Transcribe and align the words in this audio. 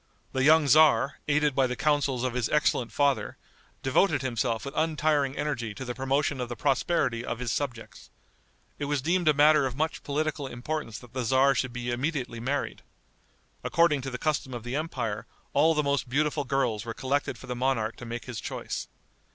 The 0.31 0.43
young 0.43 0.65
tzar, 0.65 1.19
aided 1.27 1.53
by 1.53 1.67
the 1.67 1.75
counsels 1.75 2.23
of 2.23 2.33
his 2.33 2.49
excellent 2.49 2.91
father, 2.91 3.37
devoted 3.83 4.23
himself 4.23 4.65
with 4.65 4.73
untiring 4.75 5.37
energy 5.37 5.75
to 5.75 5.85
the 5.85 5.93
promotion 5.93 6.41
of 6.41 6.49
the 6.49 6.55
prosperity 6.55 7.23
of 7.23 7.37
his 7.37 7.51
subjects. 7.51 8.09
It 8.79 8.85
was 8.85 9.03
deemed 9.03 9.27
a 9.27 9.33
matter 9.35 9.67
of 9.67 9.75
much 9.75 10.01
political 10.01 10.47
importance 10.47 10.97
that 10.97 11.13
the 11.13 11.21
tzar 11.21 11.53
should 11.53 11.71
be 11.71 11.91
immediately 11.91 12.39
married. 12.39 12.81
According 13.63 14.01
to 14.01 14.09
the 14.09 14.17
custom 14.17 14.55
of 14.55 14.63
the 14.63 14.75
empire, 14.75 15.27
all 15.53 15.75
the 15.75 15.83
most 15.83 16.09
beautiful 16.09 16.45
girls 16.45 16.83
were 16.83 16.95
collected 16.95 17.37
for 17.37 17.45
the 17.45 17.55
monarch 17.55 17.95
to 17.97 18.05
make 18.07 18.25
his 18.25 18.41
choice. 18.41 18.87